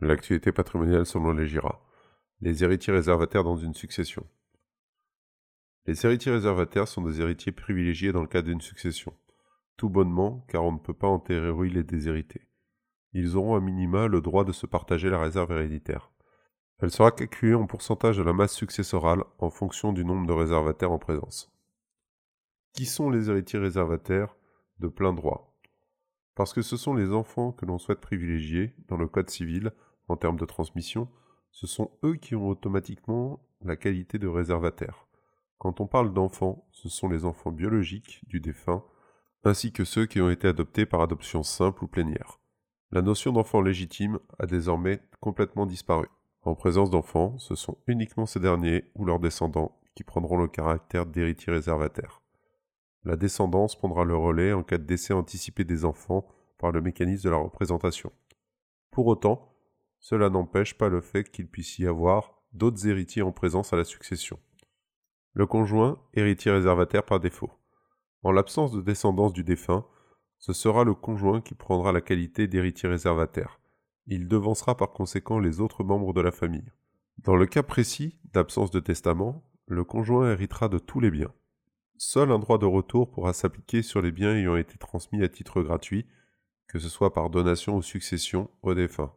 L'actualité 0.00 0.50
patrimoniale 0.50 1.06
selon 1.06 1.32
les 1.32 1.46
GIRA. 1.46 1.80
Les 2.40 2.64
héritiers 2.64 2.92
réservataires 2.92 3.44
dans 3.44 3.56
une 3.56 3.74
succession. 3.74 4.26
Les 5.86 6.04
héritiers 6.04 6.32
réservataires 6.32 6.88
sont 6.88 7.02
des 7.02 7.20
héritiers 7.20 7.52
privilégiés 7.52 8.10
dans 8.10 8.22
le 8.22 8.26
cadre 8.26 8.48
d'une 8.48 8.60
succession. 8.60 9.14
Tout 9.76 9.88
bonnement, 9.88 10.44
car 10.48 10.64
on 10.64 10.72
ne 10.72 10.78
peut 10.78 10.94
pas 10.94 11.06
enterrer 11.06 11.50
oui 11.50 11.70
les 11.70 11.84
déshérités. 11.84 12.48
Ils 13.12 13.36
auront 13.36 13.54
à 13.54 13.60
minima 13.60 14.08
le 14.08 14.20
droit 14.20 14.44
de 14.44 14.50
se 14.50 14.66
partager 14.66 15.10
la 15.10 15.20
réserve 15.20 15.52
héréditaire. 15.52 16.10
Elle 16.80 16.90
sera 16.90 17.12
calculée 17.12 17.54
en 17.54 17.66
pourcentage 17.66 18.16
de 18.16 18.24
la 18.24 18.32
masse 18.32 18.54
successorale 18.54 19.22
en 19.38 19.50
fonction 19.50 19.92
du 19.92 20.04
nombre 20.04 20.26
de 20.26 20.32
réservataires 20.32 20.90
en 20.90 20.98
présence. 20.98 21.52
Qui 22.72 22.86
sont 22.86 23.10
les 23.10 23.30
héritiers 23.30 23.60
réservataires? 23.60 24.34
De 24.80 24.88
plein 24.88 25.12
droit 25.12 25.53
parce 26.34 26.52
que 26.52 26.62
ce 26.62 26.76
sont 26.76 26.94
les 26.94 27.12
enfants 27.12 27.52
que 27.52 27.66
l'on 27.66 27.78
souhaite 27.78 28.00
privilégier 28.00 28.74
dans 28.88 28.96
le 28.96 29.08
Code 29.08 29.30
civil 29.30 29.72
en 30.08 30.16
termes 30.16 30.38
de 30.38 30.44
transmission, 30.44 31.08
ce 31.50 31.66
sont 31.66 31.90
eux 32.04 32.16
qui 32.16 32.34
ont 32.34 32.48
automatiquement 32.48 33.40
la 33.62 33.76
qualité 33.76 34.18
de 34.18 34.26
réservataire. 34.26 35.06
Quand 35.58 35.80
on 35.80 35.86
parle 35.86 36.12
d'enfants, 36.12 36.66
ce 36.72 36.88
sont 36.88 37.08
les 37.08 37.24
enfants 37.24 37.52
biologiques 37.52 38.22
du 38.26 38.40
défunt, 38.40 38.84
ainsi 39.44 39.72
que 39.72 39.84
ceux 39.84 40.06
qui 40.06 40.20
ont 40.20 40.30
été 40.30 40.48
adoptés 40.48 40.86
par 40.86 41.00
adoption 41.00 41.42
simple 41.42 41.84
ou 41.84 41.86
plénière. 41.86 42.40
La 42.90 43.02
notion 43.02 43.32
d'enfant 43.32 43.60
légitime 43.60 44.18
a 44.38 44.46
désormais 44.46 45.00
complètement 45.20 45.66
disparu. 45.66 46.08
En 46.42 46.54
présence 46.54 46.90
d'enfants, 46.90 47.38
ce 47.38 47.54
sont 47.54 47.78
uniquement 47.86 48.26
ces 48.26 48.40
derniers 48.40 48.90
ou 48.94 49.04
leurs 49.04 49.20
descendants 49.20 49.80
qui 49.94 50.04
prendront 50.04 50.36
le 50.36 50.48
caractère 50.48 51.06
d'héritier 51.06 51.52
réservataire. 51.52 52.23
La 53.04 53.16
descendance 53.16 53.76
prendra 53.76 54.04
le 54.04 54.16
relais 54.16 54.52
en 54.52 54.62
cas 54.62 54.78
de 54.78 54.84
décès 54.84 55.12
anticipé 55.12 55.64
des 55.64 55.84
enfants 55.84 56.26
par 56.58 56.72
le 56.72 56.80
mécanisme 56.80 57.24
de 57.24 57.30
la 57.30 57.36
représentation. 57.36 58.12
Pour 58.90 59.06
autant, 59.06 59.54
cela 60.00 60.30
n'empêche 60.30 60.78
pas 60.78 60.88
le 60.88 61.00
fait 61.00 61.30
qu'il 61.30 61.48
puisse 61.48 61.78
y 61.78 61.86
avoir 61.86 62.42
d'autres 62.52 62.86
héritiers 62.86 63.22
en 63.22 63.32
présence 63.32 63.72
à 63.72 63.76
la 63.76 63.84
succession. 63.84 64.38
Le 65.32 65.46
conjoint, 65.46 65.98
héritier 66.14 66.52
réservataire 66.52 67.04
par 67.04 67.20
défaut. 67.20 67.50
En 68.22 68.32
l'absence 68.32 68.72
de 68.72 68.80
descendance 68.80 69.32
du 69.32 69.44
défunt, 69.44 69.84
ce 70.38 70.52
sera 70.52 70.84
le 70.84 70.94
conjoint 70.94 71.40
qui 71.40 71.54
prendra 71.54 71.92
la 71.92 72.00
qualité 72.00 72.46
d'héritier 72.46 72.88
réservataire. 72.88 73.60
Il 74.06 74.28
devancera 74.28 74.76
par 74.76 74.92
conséquent 74.92 75.38
les 75.38 75.60
autres 75.60 75.84
membres 75.84 76.12
de 76.12 76.20
la 76.20 76.32
famille. 76.32 76.70
Dans 77.18 77.36
le 77.36 77.46
cas 77.46 77.62
précis 77.62 78.18
d'absence 78.32 78.70
de 78.70 78.80
testament, 78.80 79.42
le 79.66 79.84
conjoint 79.84 80.30
héritera 80.30 80.68
de 80.68 80.78
tous 80.78 81.00
les 81.00 81.10
biens. 81.10 81.32
Seul 81.96 82.32
un 82.32 82.38
droit 82.38 82.58
de 82.58 82.66
retour 82.66 83.10
pourra 83.10 83.32
s'appliquer 83.32 83.82
sur 83.82 84.02
les 84.02 84.10
biens 84.10 84.34
ayant 84.34 84.56
été 84.56 84.76
transmis 84.78 85.22
à 85.22 85.28
titre 85.28 85.62
gratuit, 85.62 86.06
que 86.66 86.78
ce 86.78 86.88
soit 86.88 87.12
par 87.12 87.30
donation 87.30 87.76
ou 87.76 87.82
succession 87.82 88.50
au 88.62 88.74
défunt. 88.74 89.14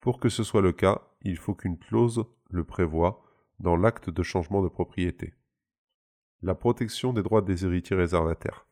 Pour 0.00 0.18
que 0.18 0.28
ce 0.28 0.42
soit 0.42 0.62
le 0.62 0.72
cas, 0.72 1.02
il 1.22 1.36
faut 1.36 1.54
qu'une 1.54 1.78
clause 1.78 2.24
le 2.48 2.64
prévoie 2.64 3.22
dans 3.60 3.76
l'acte 3.76 4.10
de 4.10 4.22
changement 4.22 4.62
de 4.62 4.68
propriété. 4.68 5.34
La 6.42 6.54
protection 6.54 7.12
des 7.12 7.22
droits 7.22 7.42
des 7.42 7.64
héritiers 7.64 7.96
réservataires. 7.96 8.66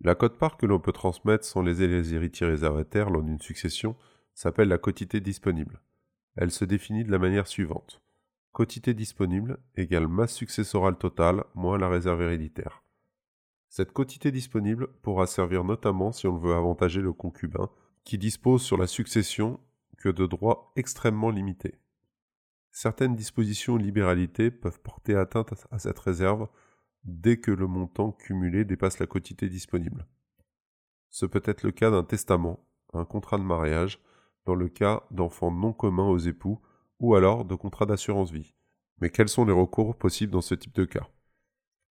La 0.00 0.14
cote-part 0.14 0.56
que 0.56 0.66
l'on 0.66 0.78
peut 0.78 0.92
transmettre 0.92 1.44
sans 1.44 1.62
léser 1.62 1.88
les 1.88 2.14
héritiers 2.14 2.46
réservataires 2.46 3.10
lors 3.10 3.22
d'une 3.22 3.40
succession 3.40 3.96
s'appelle 4.34 4.68
la 4.68 4.78
quotité 4.78 5.20
disponible. 5.20 5.82
Elle 6.36 6.50
se 6.50 6.64
définit 6.64 7.04
de 7.04 7.10
la 7.10 7.18
manière 7.18 7.46
suivante. 7.46 8.02
Quotité 8.56 8.94
disponible 8.94 9.58
égale 9.74 10.08
masse 10.08 10.32
successorale 10.32 10.96
totale 10.96 11.44
moins 11.54 11.76
la 11.76 11.90
réserve 11.90 12.22
héréditaire. 12.22 12.82
Cette 13.68 13.92
quotité 13.92 14.32
disponible 14.32 14.88
pourra 15.02 15.26
servir 15.26 15.62
notamment 15.62 16.10
si 16.10 16.26
on 16.26 16.38
veut 16.38 16.54
avantager 16.54 17.02
le 17.02 17.12
concubin, 17.12 17.68
qui 18.02 18.16
dispose 18.16 18.62
sur 18.62 18.78
la 18.78 18.86
succession 18.86 19.60
que 19.98 20.08
de 20.08 20.24
droits 20.24 20.72
extrêmement 20.74 21.28
limités. 21.28 21.74
Certaines 22.70 23.14
dispositions 23.14 23.74
ou 23.74 23.76
libéralités 23.76 24.50
peuvent 24.50 24.80
porter 24.80 25.14
atteinte 25.16 25.52
à 25.70 25.78
cette 25.78 25.98
réserve 25.98 26.48
dès 27.04 27.36
que 27.36 27.50
le 27.50 27.66
montant 27.66 28.10
cumulé 28.10 28.64
dépasse 28.64 28.98
la 28.98 29.06
quotité 29.06 29.50
disponible. 29.50 30.06
Ce 31.10 31.26
peut 31.26 31.42
être 31.44 31.62
le 31.62 31.72
cas 31.72 31.90
d'un 31.90 32.04
testament, 32.04 32.66
un 32.94 33.04
contrat 33.04 33.36
de 33.36 33.42
mariage, 33.42 34.00
dans 34.46 34.54
le 34.54 34.70
cas 34.70 35.02
d'enfants 35.10 35.50
non 35.50 35.74
communs 35.74 36.08
aux 36.08 36.16
époux 36.16 36.58
ou 36.98 37.14
alors 37.14 37.44
de 37.44 37.54
contrat 37.54 37.86
d'assurance 37.86 38.30
vie. 38.30 38.54
Mais 39.00 39.10
quels 39.10 39.28
sont 39.28 39.44
les 39.44 39.52
recours 39.52 39.96
possibles 39.96 40.32
dans 40.32 40.40
ce 40.40 40.54
type 40.54 40.74
de 40.74 40.84
cas? 40.84 41.08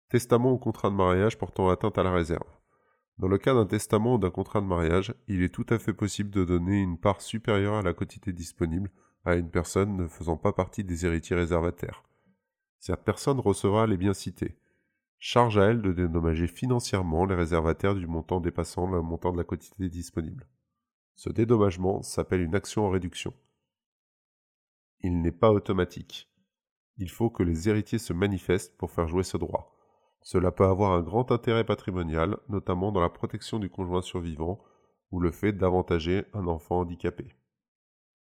Testament 0.09 0.53
ou 0.53 0.57
contrat 0.57 0.89
de 0.89 0.95
mariage 0.95 1.37
portant 1.37 1.69
atteinte 1.69 1.97
à 1.97 2.03
la 2.03 2.11
réserve. 2.11 2.47
Dans 3.17 3.27
le 3.27 3.37
cas 3.37 3.53
d'un 3.53 3.65
testament 3.65 4.15
ou 4.15 4.17
d'un 4.17 4.29
contrat 4.29 4.61
de 4.61 4.65
mariage, 4.65 5.13
il 5.27 5.43
est 5.43 5.53
tout 5.53 5.65
à 5.69 5.79
fait 5.79 5.93
possible 5.93 6.31
de 6.31 6.43
donner 6.43 6.81
une 6.81 6.97
part 6.97 7.21
supérieure 7.21 7.75
à 7.75 7.81
la 7.81 7.93
quantité 7.93 8.33
disponible 8.33 8.89
à 9.25 9.35
une 9.35 9.49
personne 9.49 9.95
ne 9.95 10.07
faisant 10.07 10.37
pas 10.37 10.53
partie 10.53 10.83
des 10.83 11.05
héritiers 11.05 11.35
réservataires. 11.35 12.03
Cette 12.79 13.03
personne 13.03 13.39
recevra 13.39 13.85
les 13.85 13.97
biens 13.97 14.15
cités. 14.15 14.57
Charge 15.19 15.59
à 15.59 15.65
elle 15.65 15.83
de 15.83 15.93
dédommager 15.93 16.47
financièrement 16.47 17.25
les 17.25 17.35
réservataires 17.35 17.93
du 17.93 18.07
montant 18.07 18.39
dépassant 18.39 18.89
le 18.89 19.03
montant 19.03 19.31
de 19.31 19.37
la 19.37 19.43
quantité 19.43 19.87
disponible. 19.87 20.47
Ce 21.15 21.29
dédommagement 21.29 22.01
s'appelle 22.01 22.41
une 22.41 22.55
action 22.55 22.85
en 22.87 22.89
réduction 22.89 23.33
il 25.03 25.21
n'est 25.21 25.31
pas 25.31 25.51
automatique. 25.51 26.29
Il 26.97 27.09
faut 27.09 27.29
que 27.29 27.43
les 27.43 27.69
héritiers 27.69 27.99
se 27.99 28.13
manifestent 28.13 28.77
pour 28.77 28.91
faire 28.91 29.07
jouer 29.07 29.23
ce 29.23 29.37
droit. 29.37 29.75
Cela 30.21 30.51
peut 30.51 30.65
avoir 30.65 30.91
un 30.91 31.01
grand 31.01 31.31
intérêt 31.31 31.63
patrimonial, 31.63 32.37
notamment 32.47 32.91
dans 32.91 33.01
la 33.01 33.09
protection 33.09 33.59
du 33.59 33.69
conjoint 33.69 34.01
survivant 34.01 34.61
ou 35.11 35.19
le 35.19 35.31
fait 35.31 35.51
d'avantager 35.51 36.25
un 36.33 36.47
enfant 36.47 36.79
handicapé. 36.79 37.35